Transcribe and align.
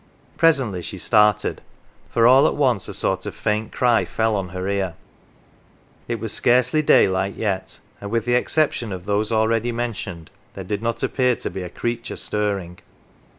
Presently 0.35 0.81
she 0.81 0.97
started, 0.97 1.61
for 2.09 2.25
all 2.25 2.47
at 2.47 2.55
once 2.55 2.87
a 2.87 2.93
sort 2.95 3.27
of 3.27 3.35
faint 3.35 3.71
cry 3.71 4.03
fell 4.03 4.35
on 4.35 4.49
her 4.49 4.67
ear. 4.67 4.95
It 6.07 6.19
was 6.19 6.33
scarcely 6.33 6.81
daylight 6.81 7.35
yet, 7.35 7.77
and, 7.99 8.09
with 8.09 8.25
the 8.25 8.33
exception 8.33 8.91
of 8.91 9.05
those 9.05 9.31
already 9.31 9.71
mentioned, 9.71 10.31
there 10.55 10.63
did 10.63 10.81
not 10.81 11.03
appear 11.03 11.35
to 11.35 11.51
be 11.51 11.61
a 11.61 11.69
creature 11.69 12.15
stirring. 12.15 12.79